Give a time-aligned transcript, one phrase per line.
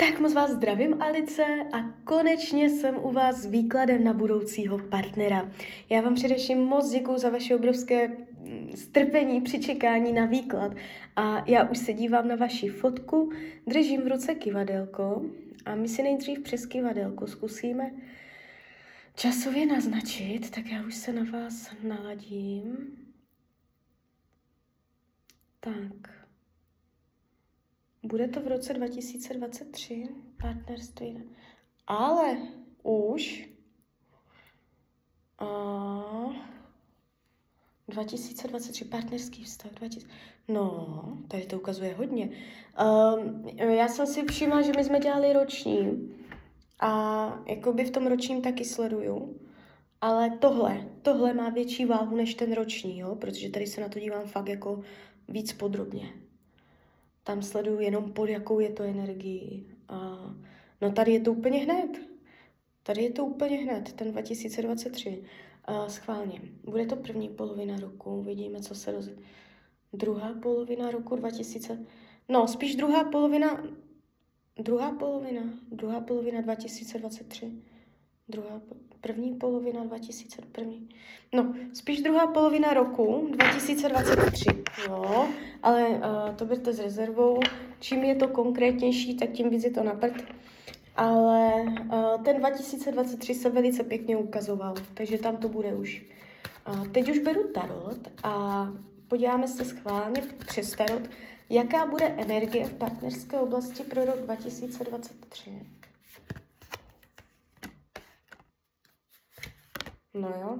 [0.00, 5.50] Tak moc vás zdravím, Alice, a konečně jsem u vás s výkladem na budoucího partnera.
[5.90, 10.72] Já vám především moc děkuji za vaše obrovské mm, strpení při čekání na výklad.
[11.16, 13.32] A já už se dívám na vaši fotku,
[13.66, 15.22] držím v ruce kivadelko
[15.64, 17.90] a my si nejdřív přes kivadelko zkusíme
[19.14, 22.76] časově naznačit, tak já už se na vás naladím.
[25.60, 26.19] Tak.
[28.02, 30.08] Bude to v roce 2023,
[30.42, 31.24] partnerství.
[31.86, 32.36] Ale
[32.82, 33.48] už
[35.38, 35.46] a
[37.88, 39.72] 2023, partnerský vztah.
[39.72, 40.08] 2000.
[40.48, 42.30] No, tady to ukazuje hodně.
[43.16, 46.12] Um, já jsem si všimla, že my jsme dělali roční
[46.80, 49.40] a jakoby v tom ročním taky sleduju.
[50.00, 53.14] Ale tohle, tohle má větší váhu než ten roční, jo?
[53.14, 54.82] protože tady se na to dívám fakt jako
[55.28, 56.12] víc podrobně
[57.30, 59.66] tam sleduju jenom pod jakou je to energii.
[59.88, 60.18] A
[60.80, 61.98] no tady je to úplně hned.
[62.82, 65.24] Tady je to úplně hned, ten 2023.
[65.64, 66.40] A schválně.
[66.64, 69.08] Bude to první polovina roku, uvidíme, co se roz...
[69.92, 71.86] Druhá polovina roku 2000...
[72.28, 73.64] No, spíš druhá polovina...
[74.58, 77.52] Druhá polovina, druhá polovina 2023.
[78.30, 78.60] Druhá,
[79.00, 80.72] první polovina 2001.
[81.32, 84.44] No, spíš druhá polovina roku 2023.
[84.88, 85.28] Jo,
[85.62, 87.40] ale uh, to berte s rezervou.
[87.80, 90.24] Čím je to konkrétnější, tak tím víc je to na prd.
[90.96, 96.06] Ale uh, ten 2023 se velice pěkně ukazoval, takže tam to bude už.
[96.68, 98.66] Uh, teď už beru tarot a
[99.08, 101.02] podíváme se schválně přes tarot,
[101.50, 105.50] jaká bude energie v partnerské oblasti pro rok 2023.
[110.14, 110.58] No jo.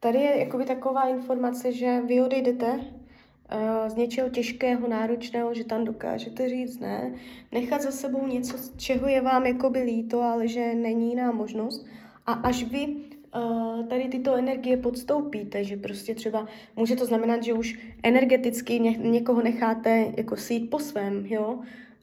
[0.00, 5.84] Tady je jakoby taková informace, že vy odejdete uh, z něčeho těžkého, náročného, že tam
[5.84, 7.14] dokážete říct ne,
[7.52, 11.86] nechat za sebou něco, čeho je vám jakoby líto, ale že není jiná možnost.
[12.26, 17.52] A až vy uh, tady tyto energie podstoupíte, že prostě třeba může to znamenat, že
[17.52, 21.60] už energeticky ně, někoho necháte jako sít po svém, jo,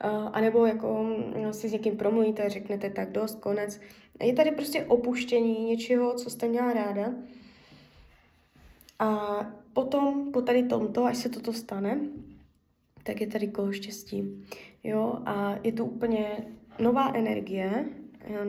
[0.10, 3.82] anebo jako no, si s někým promluvíte, řeknete tak dost, konec,
[4.24, 7.14] je tady prostě opuštění něčeho, co jste měla ráda.
[9.00, 9.40] A
[9.74, 12.00] potom, po tady tomto, až se toto stane,
[13.04, 14.46] tak je tady kolo štěstí.
[14.84, 16.46] Jo, a je to úplně
[16.80, 17.86] nová energie,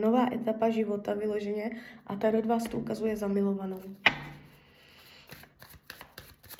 [0.01, 1.71] nová etapa života vyloženě
[2.07, 3.81] a tady od vás to ukazuje zamilovanou.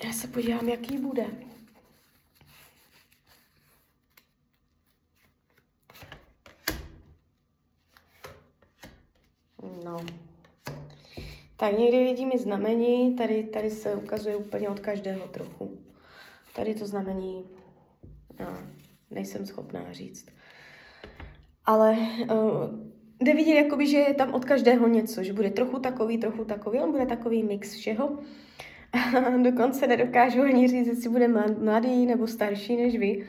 [0.04, 1.26] Já se podívám, jaký bude.
[9.84, 9.96] No.
[11.56, 15.78] Tak někdy vidím i znamení, tady, tady se ukazuje úplně od každého trochu.
[16.56, 17.44] Tady to znamení
[18.40, 18.46] no,
[19.10, 20.26] nejsem schopná říct.
[21.66, 22.38] Ale uh,
[23.20, 26.78] jde vidět, jakoby, že je tam od každého něco, že bude trochu takový, trochu takový,
[26.78, 28.18] on bude takový mix všeho.
[29.42, 31.28] Dokonce nedokážu ani říct, jestli bude
[31.58, 33.26] mladý nebo starší než vy,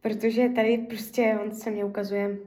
[0.00, 2.38] protože tady prostě on se mě ukazuje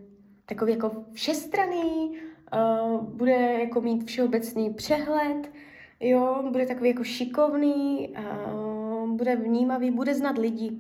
[0.46, 2.18] takový jako všestraný,
[2.54, 5.52] uh, bude jako mít všeobecný přehled,
[6.00, 10.72] jo, bude takový jako šikovný, uh, bude vnímavý, bude znát lidi,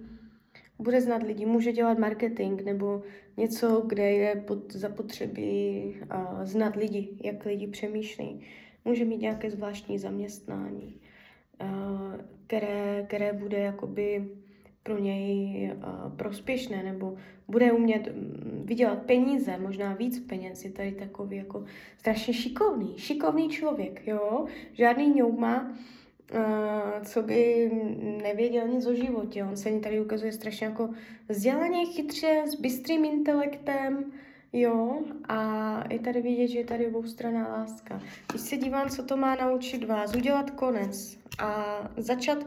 [0.79, 3.03] bude znát lidi, může dělat marketing nebo
[3.37, 8.41] něco, kde je pod zapotřebí uh, znát lidi, jak lidi přemýšlí.
[8.85, 11.01] Může mít nějaké zvláštní zaměstnání,
[11.61, 11.67] uh,
[12.47, 14.29] které, které bude jakoby
[14.83, 17.15] pro něj uh, prospěšné, nebo
[17.47, 21.65] bude umět mm, vydělat peníze, možná víc peněz, je tady takový jako
[21.97, 25.69] strašně šikovný, šikovný člověk, jo, žádný ňouma,
[26.33, 27.71] uh, co by
[28.23, 30.89] nevěděl nic o životě, on se tady ukazuje strašně jako
[31.29, 34.11] vzdělaně, chytře, s bystrým intelektem,
[34.53, 38.01] Jo, a je tady vidět, že je tady oboustranná láska.
[38.31, 42.37] Když se dívám, co to má naučit vás, udělat konec a začat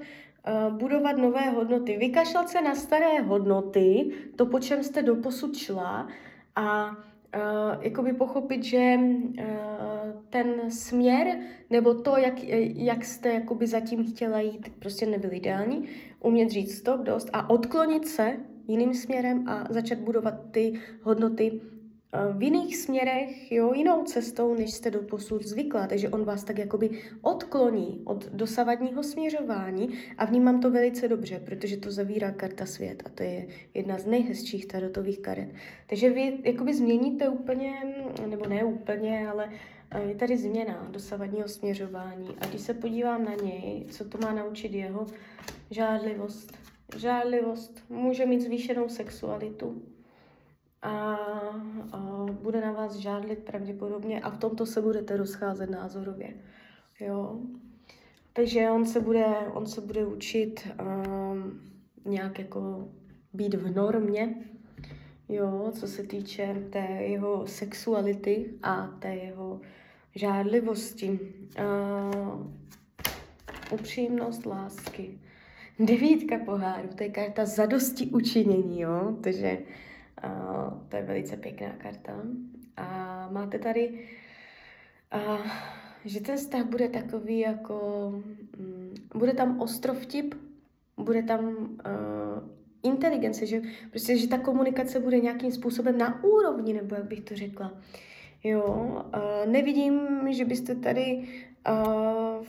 [0.71, 1.97] budovat nové hodnoty.
[1.97, 6.09] Vykašlat se na staré hodnoty, to, po čem jste doposud šla
[6.56, 9.35] a uh, jakoby pochopit, že uh,
[10.31, 11.38] ten směr
[11.70, 12.44] nebo to, jak,
[12.76, 15.88] jak jste jakoby zatím chtěla jít, prostě nebyl ideální.
[16.20, 18.37] Umět říct stop, dost a odklonit se
[18.69, 21.61] jiným směrem a začat budovat ty hodnoty
[22.32, 25.87] v jiných směrech, jo, jinou cestou, než jste do posud zvykla.
[25.87, 26.90] Takže on vás tak jakoby
[27.22, 29.88] odkloní od dosavadního směřování
[30.19, 34.06] a vnímám to velice dobře, protože to zavírá karta svět a to je jedna z
[34.06, 35.49] nejhezčích tarotových karet.
[35.87, 37.72] Takže vy jakoby změníte úplně,
[38.26, 39.50] nebo ne úplně, ale
[40.08, 42.28] je tady změna dosavadního směřování.
[42.40, 45.06] A když se podívám na něj, co to má naučit jeho,
[45.70, 46.52] žádlivost.
[46.96, 49.82] Žádlivost může mít zvýšenou sexualitu,
[50.85, 51.15] a,
[51.93, 56.35] a bude na vás žádlit pravděpodobně a v tomto se budete rozcházet názorově.
[57.01, 57.41] Jo?
[58.33, 61.61] Takže on se bude, on se bude učit um,
[62.05, 62.89] nějak jako
[63.33, 64.35] být v normě,
[65.29, 69.61] jo, co se týče té jeho sexuality a té jeho
[70.15, 71.19] žádlivosti.
[71.59, 72.47] Uh,
[73.71, 75.19] upřímnost lásky.
[75.79, 79.75] Devítka poháru, to je karta zadosti učinění, jo, takže uh,
[80.88, 82.22] to je velice pěkná karta.
[82.76, 84.08] A máte tady,
[85.14, 85.46] uh,
[86.05, 88.08] že ten vztah bude takový jako,
[88.58, 90.34] um, bude tam ostrov tip,
[90.96, 91.75] bude tam uh,
[92.82, 97.37] inteligence, že prostě, že ta komunikace bude nějakým způsobem na úrovni, nebo jak bych to
[97.37, 97.72] řekla.
[98.44, 101.28] Jo, uh, nevidím, že byste tady
[101.69, 102.46] uh,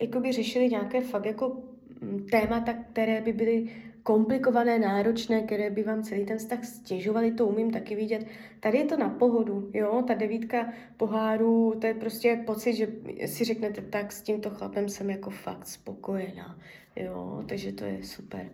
[0.00, 1.62] jakoby řešili nějaké fakt jako
[2.00, 3.68] mm, témata, které by byly
[4.04, 8.26] komplikované, náročné, které by vám celý ten vztah stěžovaly, to umím taky vidět.
[8.60, 12.88] Tady je to na pohodu, jo, ta devítka poháru, to je prostě pocit, že
[13.26, 16.58] si řeknete, tak s tímto chlapem jsem jako fakt spokojená,
[16.96, 18.50] jo, takže to je super.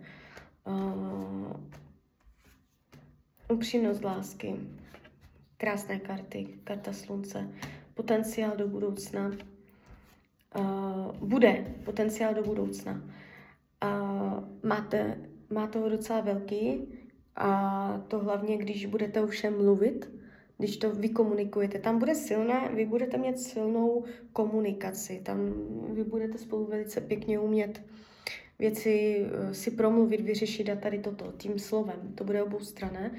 [0.67, 1.53] Uh,
[3.51, 4.55] upřímnost lásky,
[5.57, 7.47] krásné karty, karta slunce,
[7.93, 9.31] potenciál do budoucna,
[10.59, 13.01] uh, bude potenciál do budoucna.
[13.83, 16.87] Uh, máte, má toho docela velký
[17.35, 20.11] a to hlavně, když budete všem mluvit,
[20.57, 21.79] když to vykomunikujete.
[21.79, 24.03] Tam bude silné, vy budete mít silnou
[24.33, 25.53] komunikaci, tam
[25.93, 27.81] vy budete spolu velice pěkně umět
[28.61, 32.13] věci eh, si promluvit, vyřešit a tady toto tím slovem.
[32.15, 33.11] To bude obou strané.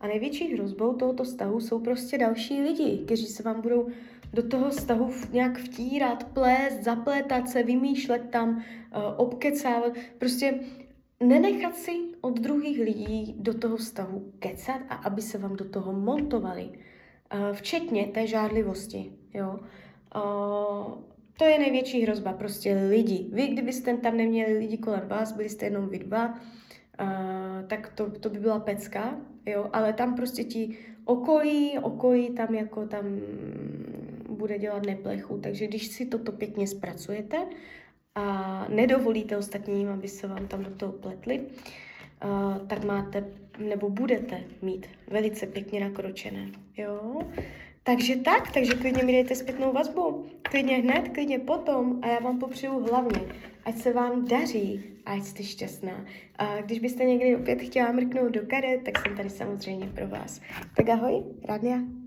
[0.00, 3.88] A největší hrozbou tohoto stavu jsou prostě další lidi, kteří se vám budou
[4.32, 9.92] do toho vztahu nějak vtírat, plést, zaplétat se, vymýšlet tam, uh, obkecávat.
[10.18, 10.60] Prostě
[11.20, 15.92] nenechat si od druhých lidí do toho vztahu kecat a aby se vám do toho
[15.92, 16.64] montovali.
[16.68, 19.12] Uh, včetně té žádlivosti.
[19.34, 19.60] Jo?
[20.16, 20.92] Uh,
[21.38, 23.26] to je největší hrozba, prostě lidi.
[23.32, 26.36] Vy, kdybyste tam neměli lidi kolem vás, byli jste jenom vy dva, uh,
[27.66, 32.86] tak to, to by byla pecka, jo, ale tam prostě ti okolí, okolí tam jako
[32.86, 33.20] tam
[34.28, 35.38] bude dělat neplechu.
[35.38, 37.46] Takže když si toto pěkně zpracujete
[38.14, 41.40] a nedovolíte ostatním, aby se vám tam do toho pletli,
[42.66, 43.24] tak máte
[43.58, 46.48] nebo budete mít velice pěkně nakročené.
[46.76, 47.22] Jo?
[47.82, 50.26] Takže tak, takže klidně mi dejte zpětnou vazbu.
[50.42, 53.20] Klidně hned, klidně potom a já vám popřeju hlavně,
[53.64, 56.04] ať se vám daří a ať jste šťastná.
[56.38, 60.40] A když byste někdy opět chtěla mrknout do karet, tak jsem tady samozřejmě pro vás.
[60.76, 61.99] Tak ahoj, Radnia.